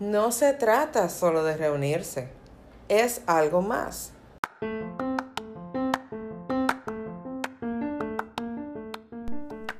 [0.00, 2.28] no se trata solo de reunirse,
[2.88, 4.12] es algo más.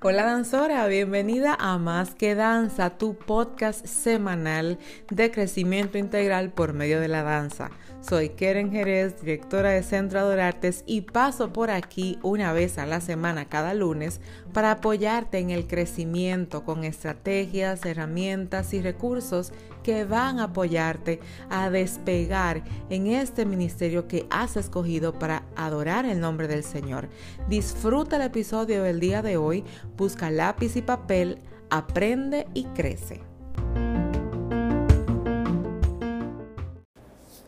[0.00, 4.78] Hola danzora, bienvenida a Más que Danza, tu podcast semanal
[5.10, 7.70] de crecimiento integral por medio de la danza.
[8.06, 13.00] Soy Keren Jerez, directora de Centro Adorartes y paso por aquí una vez a la
[13.00, 14.20] semana cada lunes
[14.52, 21.70] para apoyarte en el crecimiento con estrategias, herramientas y recursos que van a apoyarte a
[21.70, 27.08] despegar en este ministerio que has escogido para adorar el nombre del Señor.
[27.48, 29.64] Disfruta el episodio del día de hoy,
[29.96, 31.38] busca lápiz y papel,
[31.70, 33.33] aprende y crece.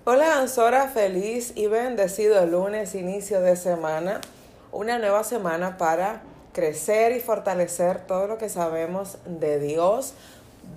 [0.09, 4.21] Hola Ansora, feliz y bendecido lunes, inicio de semana,
[4.71, 10.15] una nueva semana para crecer y fortalecer todo lo que sabemos de Dios.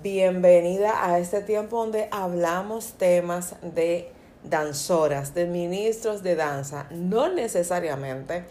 [0.02, 4.10] Bienvenida a este tiempo donde hablamos temas de
[4.42, 8.46] danzoras, de ministros de danza, no necesariamente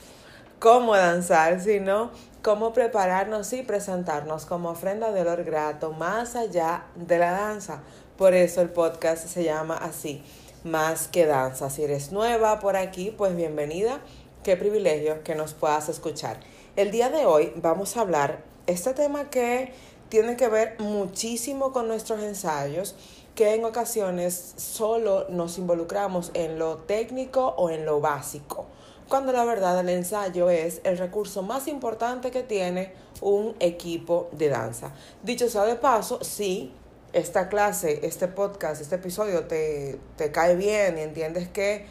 [0.60, 7.20] cómo danzar, sino cómo prepararnos y presentarnos como ofrenda de olor grato más allá de
[7.20, 7.82] la danza.
[8.18, 10.24] Por eso el podcast se llama así
[10.64, 11.70] más que danza.
[11.70, 14.02] Si eres nueva por aquí, pues bienvenida.
[14.44, 16.40] Qué privilegio que nos puedas escuchar.
[16.76, 19.74] El día de hoy vamos a hablar este tema que
[20.10, 22.96] tiene que ver muchísimo con nuestros ensayos,
[23.36, 28.66] que en ocasiones solo nos involucramos en lo técnico o en lo básico,
[29.08, 34.50] cuando la verdad el ensayo es el recurso más importante que tiene un equipo de
[34.50, 34.94] danza.
[35.24, 36.74] Dicho sea de paso, sí,
[37.14, 41.86] esta clase, este podcast, este episodio te, te cae bien y entiendes que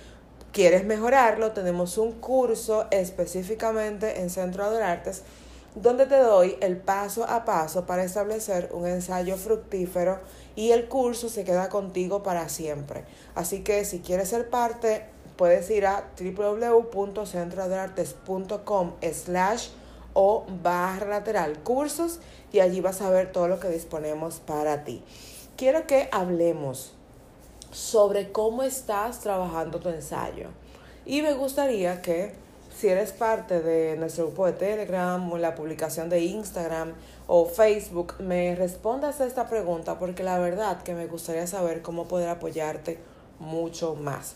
[0.52, 5.22] quieres mejorarlo, tenemos un curso específicamente en Centro de Artes
[5.74, 10.20] donde te doy el paso a paso para establecer un ensayo fructífero
[10.56, 13.04] y el curso se queda contigo para siempre.
[13.34, 15.04] Así que si quieres ser parte,
[15.36, 19.68] puedes ir a www.centrodeartes.com slash
[20.20, 22.18] o barra lateral cursos
[22.52, 25.00] y allí vas a ver todo lo que disponemos para ti.
[25.56, 26.92] Quiero que hablemos
[27.70, 30.48] sobre cómo estás trabajando tu ensayo.
[31.06, 32.32] Y me gustaría que
[32.76, 36.94] si eres parte de nuestro grupo de Telegram o la publicación de Instagram
[37.28, 42.08] o Facebook, me respondas a esta pregunta porque la verdad que me gustaría saber cómo
[42.08, 42.98] poder apoyarte
[43.38, 44.34] mucho más.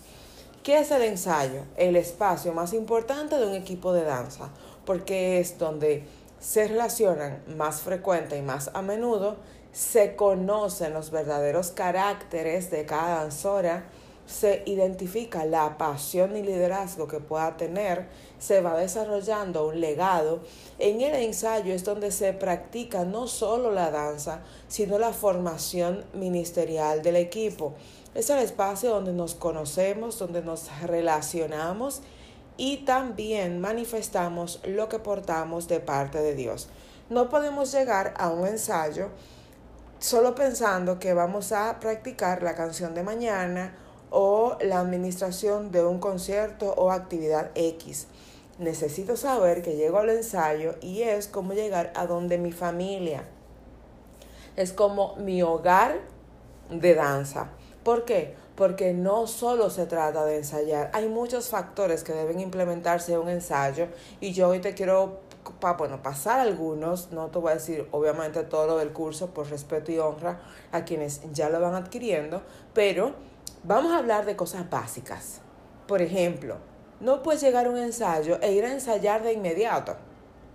[0.63, 1.65] ¿Qué es el ensayo?
[1.77, 4.49] El espacio más importante de un equipo de danza
[4.85, 6.05] porque es donde
[6.41, 9.37] se relacionan más frecuente y más a menudo,
[9.73, 13.85] se conocen los verdaderos caracteres de cada danzora,
[14.27, 18.07] se identifica la pasión y liderazgo que pueda tener,
[18.39, 20.41] se va desarrollando un legado.
[20.79, 27.03] En el ensayo es donde se practica no solo la danza, sino la formación ministerial
[27.03, 27.75] del equipo.
[28.15, 32.03] Es el espacio donde nos conocemos, donde nos relacionamos
[32.57, 36.69] y también manifestamos lo que portamos de parte de Dios.
[37.11, 39.09] No podemos llegar a un ensayo
[39.99, 43.77] solo pensando que vamos a practicar la canción de mañana
[44.11, 48.07] o la administración de un concierto o actividad X.
[48.59, 53.25] Necesito saber que llego al ensayo y es como llegar a donde mi familia.
[54.57, 56.01] Es como mi hogar
[56.71, 57.51] de danza.
[57.85, 58.35] ¿Por qué?
[58.55, 63.29] porque no solo se trata de ensayar, hay muchos factores que deben implementarse en un
[63.29, 63.89] ensayo
[64.21, 65.21] y yo hoy te quiero
[65.79, 69.91] bueno, pasar algunos, no te voy a decir obviamente todo lo del curso por respeto
[69.91, 72.43] y honra a quienes ya lo van adquiriendo,
[72.75, 73.15] pero
[73.65, 75.41] vamos a hablar de cosas básicas.
[75.89, 76.59] Por ejemplo,
[77.01, 79.97] no puedes llegar a un ensayo e ir a ensayar de inmediato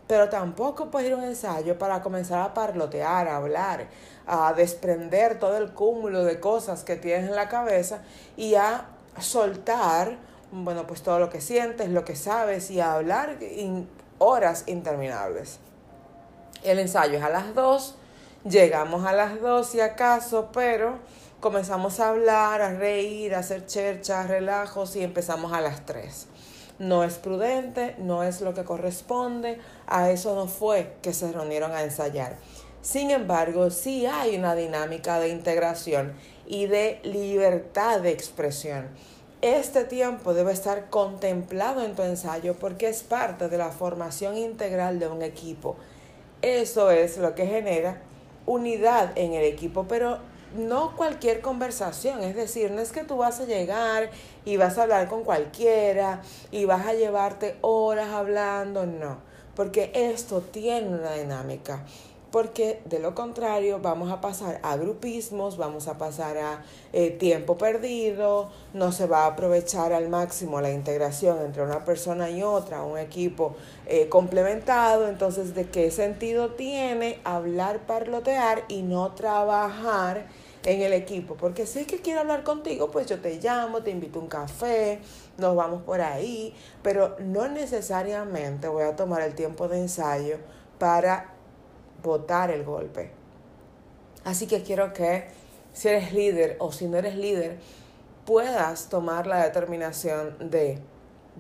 [0.07, 3.87] pero tampoco puedes ir a un ensayo para comenzar a parlotear, a hablar,
[4.25, 7.99] a desprender todo el cúmulo de cosas que tienes en la cabeza
[8.37, 8.85] y a
[9.19, 10.17] soltar,
[10.51, 13.37] bueno, pues todo lo que sientes, lo que sabes y a hablar
[14.17, 15.59] horas interminables.
[16.63, 17.95] El ensayo es a las 2,
[18.45, 20.99] llegamos a las 2 si acaso, pero
[21.41, 26.27] comenzamos a hablar, a reír, a hacer cherchas, relajos y empezamos a las 3
[26.79, 31.71] no es prudente, no es lo que corresponde, a eso no fue que se reunieron
[31.71, 32.37] a ensayar.
[32.81, 36.13] Sin embargo, sí hay una dinámica de integración
[36.45, 38.87] y de libertad de expresión.
[39.41, 44.99] Este tiempo debe estar contemplado en tu ensayo porque es parte de la formación integral
[44.99, 45.75] de un equipo.
[46.41, 48.01] Eso es lo que genera
[48.45, 50.19] unidad en el equipo, pero
[50.55, 54.09] no cualquier conversación, es decir, no es que tú vas a llegar
[54.45, 56.21] y vas a hablar con cualquiera
[56.51, 59.17] y vas a llevarte horas hablando, no,
[59.55, 61.83] porque esto tiene una dinámica.
[62.31, 66.63] Porque de lo contrario vamos a pasar a grupismos, vamos a pasar a
[66.93, 72.29] eh, tiempo perdido, no se va a aprovechar al máximo la integración entre una persona
[72.29, 79.13] y otra, un equipo eh, complementado, entonces de qué sentido tiene hablar, parlotear y no
[79.13, 80.27] trabajar
[80.65, 83.91] en el equipo, porque si es que quiero hablar contigo, pues yo te llamo, te
[83.91, 84.99] invito a un café,
[85.37, 90.39] nos vamos por ahí, pero no necesariamente voy a tomar el tiempo de ensayo
[90.77, 91.36] para
[92.03, 93.11] botar el golpe.
[94.23, 95.25] Así que quiero que
[95.73, 97.57] si eres líder o si no eres líder,
[98.25, 100.79] puedas tomar la determinación de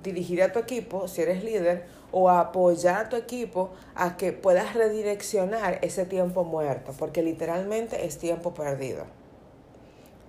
[0.03, 4.73] dirigir a tu equipo, si eres líder, o apoyar a tu equipo a que puedas
[4.73, 9.05] redireccionar ese tiempo muerto, porque literalmente es tiempo perdido.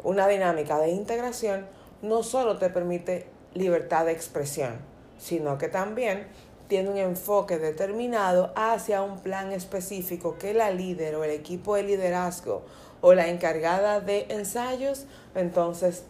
[0.02, 1.66] Una dinámica de integración
[2.02, 4.78] no solo te permite libertad de expresión,
[5.19, 6.26] sino que también
[6.69, 11.82] tiene un enfoque determinado hacia un plan específico que la líder o el equipo de
[11.82, 12.62] liderazgo
[13.00, 16.05] o la encargada de ensayos, entonces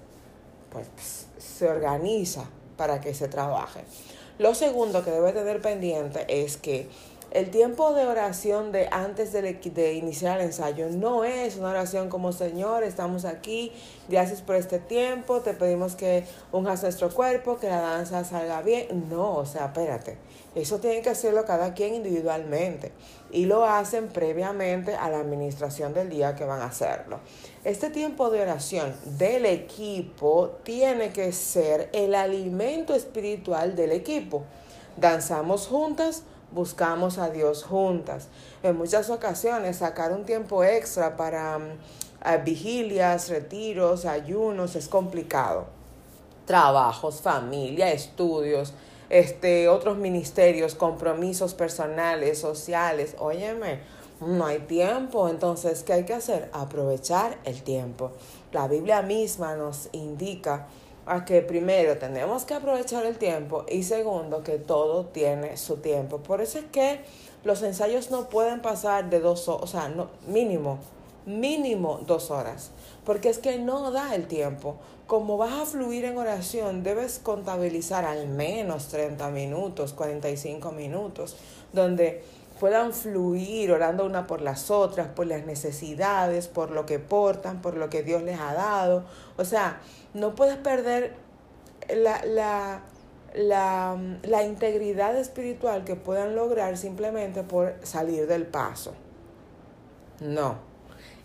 [0.71, 2.45] pues se organiza
[2.77, 3.81] para que se trabaje.
[4.39, 6.89] Lo segundo que debe tener pendiente es que
[7.31, 12.09] el tiempo de oración de antes de, de, iniciar el ensayo no es una oración
[12.09, 13.73] como Señor, estamos aquí,
[14.09, 19.09] gracias por este tiempo, te pedimos que unjas nuestro cuerpo, que la danza salga bien.
[19.11, 20.17] No, o sea, espérate.
[20.55, 22.93] Eso tiene que hacerlo cada quien individualmente
[23.31, 27.21] y lo hacen previamente a la administración del día que van a hacerlo.
[27.65, 34.45] Este tiempo de oración del equipo tiene que ser el alimento espiritual del equipo.
[34.97, 38.29] Danzamos juntas, buscamos a Dios juntas.
[38.63, 45.67] En muchas ocasiones sacar un tiempo extra para mm, vigilias, retiros, ayunos es complicado.
[46.47, 48.73] Trabajos, familia, estudios,
[49.11, 53.15] este, otros ministerios, compromisos personales, sociales.
[53.19, 53.81] Óyeme,
[54.21, 55.29] no hay tiempo.
[55.29, 56.51] Entonces, ¿qué hay que hacer?
[56.53, 58.13] Aprovechar el tiempo.
[58.53, 60.67] La Biblia misma nos indica
[61.09, 66.19] a que primero tenemos que aprovechar el tiempo y segundo que todo tiene su tiempo.
[66.19, 67.01] Por eso es que
[67.45, 70.79] los ensayos no pueden pasar de dos horas, o sea, no, mínimo,
[71.27, 72.71] mínimo dos horas,
[73.05, 74.77] porque es que no da el tiempo.
[75.07, 81.37] Como vas a fluir en oración, debes contabilizar al menos 30 minutos, 45 minutos,
[81.73, 82.23] donde
[82.59, 87.77] puedan fluir orando una por las otras, por las necesidades, por lo que portan, por
[87.77, 89.05] lo que Dios les ha dado.
[89.37, 89.81] O sea,
[90.15, 91.15] no puedes perder
[91.89, 92.83] la, la,
[93.35, 98.95] la, la integridad espiritual que puedan lograr simplemente por salir del paso.
[100.21, 100.57] No.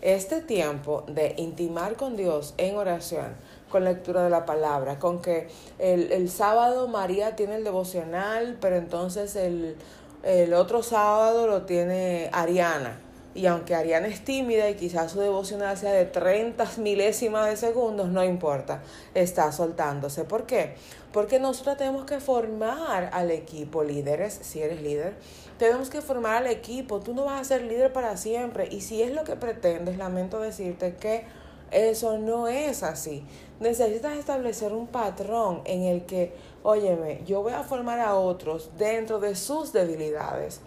[0.00, 3.34] Este tiempo de intimar con Dios en oración,
[3.70, 5.48] con lectura de la palabra, con que
[5.78, 9.76] el, el sábado María tiene el devocional, pero entonces el
[10.24, 13.00] el otro sábado lo tiene Ariana.
[13.34, 18.08] Y aunque Ariana es tímida y quizás su devocional sea de 30 milésimas de segundos,
[18.08, 18.82] no importa,
[19.12, 20.22] está soltándose.
[20.24, 20.76] ¿Por qué?
[21.12, 25.14] Porque nosotros tenemos que formar al equipo, líderes, si eres líder,
[25.58, 27.00] tenemos que formar al equipo.
[27.00, 28.68] Tú no vas a ser líder para siempre.
[28.70, 31.24] Y si es lo que pretendes, lamento decirte que
[31.70, 33.24] eso no es así.
[33.58, 39.20] Necesitas establecer un patrón en el que óyeme, yo voy a formar a otros dentro
[39.20, 40.60] de sus debilidades.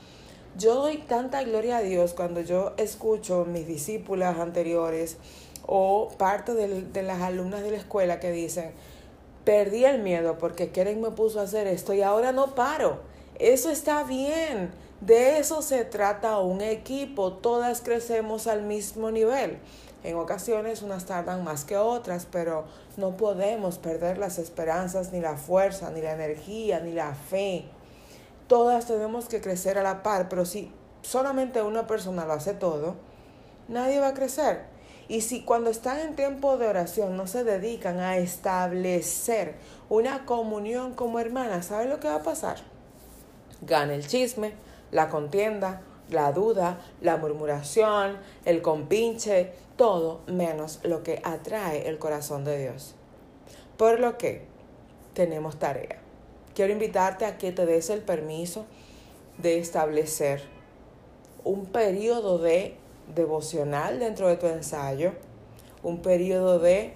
[0.56, 5.18] Yo doy tanta gloria a Dios cuando yo escucho mis discípulas anteriores
[5.66, 8.72] o parte de, las alumnas de la escuela que dicen,
[9.44, 13.00] perdí el miedo porque Keren me puso a hacer esto y ahora no paro.
[13.40, 14.72] Eso está bien.
[15.02, 17.34] De eso se trata un equipo.
[17.34, 19.60] Todas crecemos al mismo nivel.
[20.04, 22.66] En ocasiones unas tardan más que otras, pero
[22.98, 27.66] no podemos perder las esperanzas, ni la fuerza, ni la energía, ni la fe.
[28.48, 32.96] Todas tenemos que crecer a la par, pero si solamente una persona lo hace todo,
[33.68, 34.62] nadie va a crecer.
[35.10, 39.56] Y si cuando están en tiempo de oración no se dedican a establecer
[39.90, 42.58] una comunión como hermanas, ¿saben lo que va a pasar?
[43.62, 44.54] Gana el chisme,
[44.92, 52.46] la contienda, la duda, la murmuración, el compinche, todo menos lo que atrae el corazón
[52.46, 52.96] de Dios.
[53.78, 54.46] Por lo que
[55.14, 55.98] tenemos tarea.
[56.56, 58.66] Quiero invitarte a que te des el permiso
[59.38, 60.42] de establecer
[61.44, 62.76] un periodo de
[63.16, 65.14] devocional dentro de tu ensayo,
[65.84, 66.94] un periodo de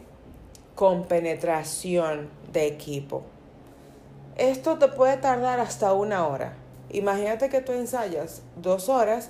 [0.76, 3.24] compenetración de equipo.
[4.36, 6.56] Esto te puede tardar hasta una hora.
[6.94, 9.30] Imagínate que tú ensayas dos horas,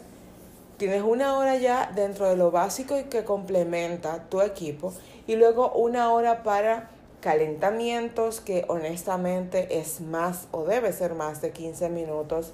[0.78, 4.94] tienes una hora ya dentro de lo básico y que complementa tu equipo
[5.28, 6.90] y luego una hora para
[7.22, 12.54] calentamientos que honestamente es más o debe ser más de 15 minutos.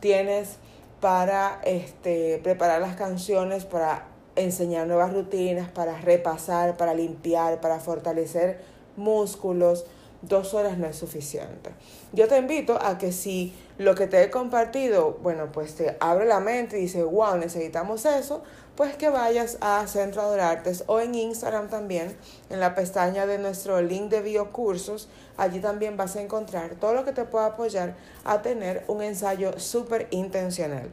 [0.00, 0.56] Tienes
[1.00, 8.60] para este, preparar las canciones, para enseñar nuevas rutinas, para repasar, para limpiar, para fortalecer
[8.96, 9.86] músculos,
[10.22, 11.70] dos horas no es suficiente.
[12.12, 16.26] Yo te invito a que si lo que te he compartido, bueno, pues te abre
[16.26, 18.42] la mente y dice, wow, necesitamos eso,
[18.76, 22.16] pues que vayas a Centro Adorartes o en Instagram también,
[22.50, 27.04] en la pestaña de nuestro link de biocursos, allí también vas a encontrar todo lo
[27.04, 30.90] que te pueda apoyar a tener un ensayo súper intencional.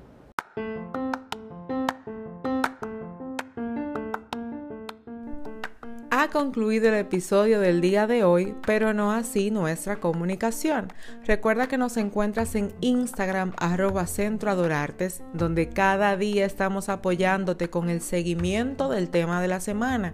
[6.18, 10.94] Ha concluido el episodio del día de hoy, pero no así nuestra comunicación.
[11.26, 17.90] Recuerda que nos encuentras en Instagram arroba Centro Adorartes, donde cada día estamos apoyándote con
[17.90, 20.14] el seguimiento del tema de la semana.